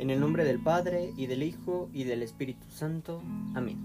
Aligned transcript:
En 0.00 0.08
el 0.08 0.18
nombre 0.18 0.44
del 0.44 0.58
Padre, 0.58 1.12
y 1.14 1.26
del 1.26 1.42
Hijo, 1.42 1.90
y 1.92 2.04
del 2.04 2.22
Espíritu 2.22 2.66
Santo. 2.70 3.22
Amén. 3.54 3.76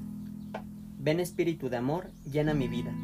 Ven 0.97 1.19
Espíritu 1.19 1.67
de 1.67 1.75
amor, 1.75 2.09
llena 2.23 2.53
mi 2.53 2.69
vida. 2.69 2.95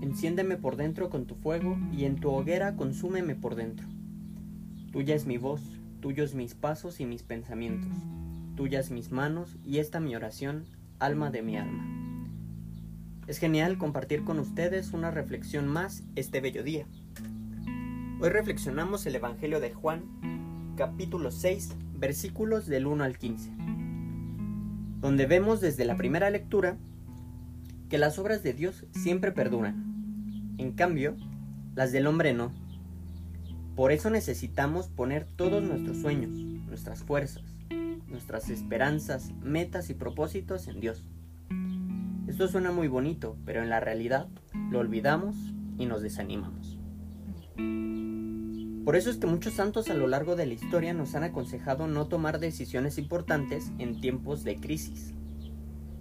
Enciéndeme 0.00 0.56
por 0.56 0.76
dentro 0.76 1.10
con 1.10 1.26
tu 1.26 1.34
fuego, 1.34 1.76
y 1.92 2.06
en 2.06 2.16
tu 2.16 2.30
hoguera 2.30 2.74
consúmeme 2.74 3.34
por 3.34 3.54
dentro. 3.54 3.86
Tuya 4.92 5.14
es 5.14 5.26
mi 5.26 5.36
voz, 5.36 5.60
tuyos 6.00 6.34
mis 6.34 6.54
pasos 6.54 7.00
y 7.00 7.04
mis 7.04 7.22
pensamientos. 7.22 7.92
Tuyas 8.56 8.90
mis 8.90 9.10
manos, 9.10 9.58
y 9.62 9.76
esta 9.76 10.00
mi 10.00 10.16
oración, 10.16 10.64
alma 11.00 11.30
de 11.30 11.42
mi 11.42 11.58
alma. 11.58 11.84
Es 13.26 13.36
genial 13.36 13.76
compartir 13.76 14.24
con 14.24 14.38
ustedes 14.38 14.94
una 14.94 15.10
reflexión 15.10 15.68
más 15.68 16.02
este 16.16 16.40
bello 16.40 16.62
día. 16.62 16.86
Hoy 18.22 18.30
reflexionamos 18.30 19.04
el 19.04 19.16
Evangelio 19.16 19.60
de 19.60 19.74
Juan, 19.74 20.74
capítulo 20.78 21.30
6, 21.30 21.76
versículos 22.04 22.66
del 22.66 22.86
1 22.86 23.02
al 23.02 23.16
15, 23.16 23.50
donde 25.00 25.24
vemos 25.24 25.62
desde 25.62 25.86
la 25.86 25.96
primera 25.96 26.28
lectura 26.28 26.76
que 27.88 27.96
las 27.96 28.18
obras 28.18 28.42
de 28.42 28.52
Dios 28.52 28.84
siempre 28.90 29.32
perduran. 29.32 30.54
En 30.58 30.72
cambio, 30.72 31.16
las 31.74 31.92
del 31.92 32.06
hombre 32.06 32.34
no. 32.34 32.52
Por 33.74 33.90
eso 33.90 34.10
necesitamos 34.10 34.88
poner 34.88 35.24
todos 35.24 35.62
nuestros 35.62 35.96
sueños, 35.96 36.30
nuestras 36.68 37.02
fuerzas, 37.02 37.42
nuestras 38.06 38.50
esperanzas, 38.50 39.32
metas 39.42 39.88
y 39.88 39.94
propósitos 39.94 40.68
en 40.68 40.80
Dios. 40.80 41.06
Esto 42.28 42.48
suena 42.48 42.70
muy 42.70 42.88
bonito, 42.88 43.38
pero 43.46 43.62
en 43.62 43.70
la 43.70 43.80
realidad 43.80 44.28
lo 44.70 44.80
olvidamos 44.80 45.36
y 45.78 45.86
nos 45.86 46.02
desanimamos. 46.02 46.78
Por 48.84 48.96
eso 48.96 49.08
es 49.08 49.16
que 49.16 49.26
muchos 49.26 49.54
santos 49.54 49.88
a 49.88 49.94
lo 49.94 50.06
largo 50.06 50.36
de 50.36 50.44
la 50.44 50.52
historia 50.52 50.92
nos 50.92 51.14
han 51.14 51.24
aconsejado 51.24 51.86
no 51.86 52.06
tomar 52.06 52.38
decisiones 52.38 52.98
importantes 52.98 53.72
en 53.78 53.98
tiempos 53.98 54.44
de 54.44 54.56
crisis. 54.56 55.14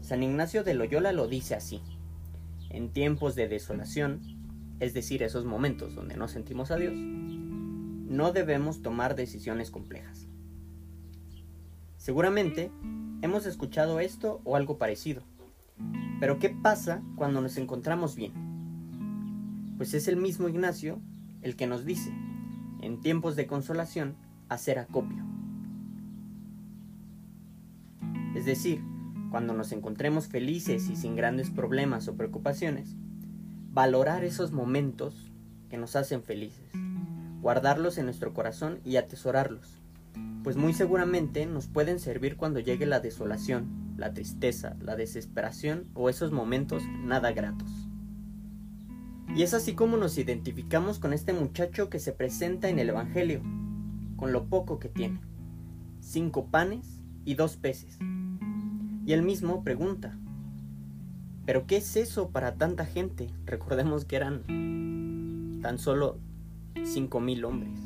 San 0.01 0.21
Ignacio 0.21 0.65
de 0.65 0.73
Loyola 0.73 1.13
lo 1.13 1.29
dice 1.29 1.55
así. 1.55 1.81
En 2.69 2.91
tiempos 2.91 3.35
de 3.35 3.47
desolación, 3.47 4.19
es 4.81 4.93
decir, 4.93 5.23
esos 5.23 5.45
momentos 5.45 5.95
donde 5.95 6.17
no 6.17 6.27
sentimos 6.27 6.71
a 6.71 6.75
Dios, 6.75 6.93
no 6.93 8.33
debemos 8.33 8.81
tomar 8.81 9.15
decisiones 9.15 9.71
complejas. 9.71 10.27
Seguramente 11.95 12.69
hemos 13.21 13.45
escuchado 13.45 14.01
esto 14.01 14.41
o 14.43 14.57
algo 14.57 14.77
parecido. 14.77 15.23
Pero 16.19 16.37
¿qué 16.37 16.49
pasa 16.49 17.01
cuando 17.15 17.39
nos 17.39 17.55
encontramos 17.55 18.17
bien? 18.17 18.33
Pues 19.77 19.93
es 19.93 20.09
el 20.09 20.17
mismo 20.17 20.49
Ignacio 20.49 20.99
el 21.41 21.55
que 21.55 21.67
nos 21.67 21.85
dice, 21.85 22.11
en 22.83 22.99
tiempos 22.99 23.35
de 23.35 23.47
consolación, 23.47 24.15
hacer 24.49 24.77
acopio. 24.77 25.23
Es 28.35 28.45
decir, 28.45 28.83
cuando 29.31 29.53
nos 29.53 29.71
encontremos 29.71 30.27
felices 30.27 30.89
y 30.89 30.95
sin 30.95 31.15
grandes 31.15 31.49
problemas 31.49 32.07
o 32.07 32.15
preocupaciones, 32.15 32.95
valorar 33.71 34.23
esos 34.23 34.51
momentos 34.51 35.31
que 35.69 35.77
nos 35.77 35.95
hacen 35.95 36.21
felices, 36.23 36.71
guardarlos 37.41 37.97
en 37.97 38.05
nuestro 38.05 38.33
corazón 38.33 38.79
y 38.83 38.97
atesorarlos, 38.97 39.79
pues 40.43 40.57
muy 40.57 40.73
seguramente 40.73 41.45
nos 41.45 41.67
pueden 41.67 41.99
servir 41.99 42.35
cuando 42.35 42.59
llegue 42.59 42.85
la 42.85 42.99
desolación, 42.99 43.95
la 43.97 44.13
tristeza, 44.13 44.75
la 44.81 44.95
desesperación 44.95 45.85
o 45.93 46.09
esos 46.09 46.31
momentos 46.31 46.83
nada 47.03 47.31
gratos. 47.31 47.71
Y 49.35 49.41
es 49.41 49.55
así 49.55 49.73
como 49.73 49.97
nos 49.97 50.19
identificamos 50.19 50.99
con 50.99 51.11
este 51.11 51.33
muchacho 51.33 51.89
que 51.89 51.97
se 51.97 52.11
presenta 52.11 52.69
en 52.69 52.77
el 52.77 52.89
Evangelio, 52.89 53.41
con 54.15 54.31
lo 54.31 54.45
poco 54.45 54.77
que 54.77 54.89
tiene, 54.89 55.19
cinco 56.01 56.45
panes 56.45 57.01
y 57.25 57.33
dos 57.33 57.57
peces. 57.57 57.97
Y 59.07 59.13
él 59.13 59.23
mismo 59.23 59.63
pregunta, 59.63 60.15
¿pero 61.47 61.65
qué 61.65 61.77
es 61.77 61.95
eso 61.95 62.29
para 62.29 62.55
tanta 62.55 62.85
gente? 62.85 63.27
Recordemos 63.45 64.05
que 64.05 64.17
eran 64.17 65.59
tan 65.63 65.79
solo 65.79 66.19
cinco 66.83 67.19
mil 67.19 67.43
hombres. 67.43 67.79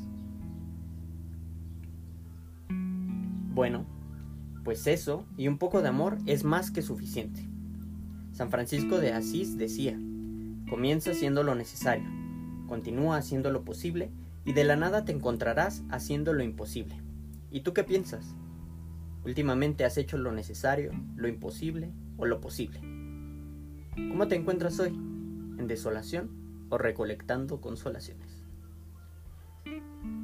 Bueno, 3.53 3.85
pues 4.65 4.85
eso 4.85 5.25
y 5.37 5.47
un 5.47 5.57
poco 5.57 5.81
de 5.81 5.87
amor 5.87 6.17
es 6.25 6.43
más 6.43 6.71
que 6.71 6.81
suficiente. 6.81 7.47
San 8.33 8.51
Francisco 8.51 8.99
de 8.99 9.13
Asís 9.13 9.57
decía, 9.57 9.97
Comienza 10.69 11.11
haciendo 11.11 11.43
lo 11.43 11.55
necesario, 11.55 12.09
continúa 12.67 13.15
haciendo 13.15 13.51
lo 13.51 13.63
posible 13.63 14.11
y 14.43 14.51
de 14.51 14.65
la 14.65 14.75
nada 14.75 15.05
te 15.05 15.13
encontrarás 15.13 15.83
haciendo 15.89 16.33
lo 16.33 16.43
imposible. 16.43 17.01
¿Y 17.49 17.61
tú 17.61 17.73
qué 17.73 17.85
piensas? 17.85 18.35
Últimamente 19.23 19.85
has 19.85 19.97
hecho 19.97 20.17
lo 20.17 20.33
necesario, 20.33 20.91
lo 21.15 21.29
imposible 21.29 21.93
o 22.17 22.25
lo 22.25 22.41
posible. 22.41 22.81
¿Cómo 23.95 24.27
te 24.27 24.35
encuentras 24.35 24.77
hoy? 24.81 24.89
¿En 24.89 25.67
desolación 25.67 26.67
o 26.69 26.77
recolectando 26.77 27.61
consolaciones? 27.61 28.43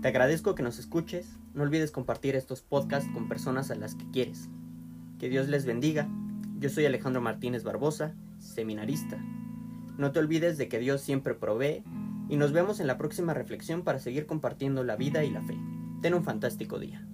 Te 0.01 0.07
agradezco 0.09 0.55
que 0.55 0.63
nos 0.63 0.77
escuches, 0.77 1.37
no 1.53 1.63
olvides 1.63 1.91
compartir 1.91 2.35
estos 2.35 2.61
podcasts 2.61 3.09
con 3.13 3.29
personas 3.29 3.71
a 3.71 3.75
las 3.75 3.95
que 3.95 4.11
quieres. 4.11 4.49
Que 5.19 5.29
Dios 5.29 5.47
les 5.47 5.65
bendiga. 5.65 6.09
Yo 6.59 6.67
soy 6.67 6.85
Alejandro 6.85 7.21
Martínez 7.21 7.63
Barbosa, 7.63 8.13
seminarista 8.39 9.23
no 9.97 10.11
te 10.11 10.19
olvides 10.19 10.57
de 10.57 10.67
que 10.67 10.79
Dios 10.79 11.01
siempre 11.01 11.33
provee 11.33 11.83
y 12.29 12.37
nos 12.37 12.51
vemos 12.51 12.79
en 12.79 12.87
la 12.87 12.97
próxima 12.97 13.33
reflexión 13.33 13.83
para 13.83 13.99
seguir 13.99 14.25
compartiendo 14.25 14.83
la 14.83 14.95
vida 14.95 15.23
y 15.23 15.29
la 15.29 15.41
fe. 15.41 15.57
Ten 16.01 16.13
un 16.13 16.23
fantástico 16.23 16.79
día. 16.79 17.05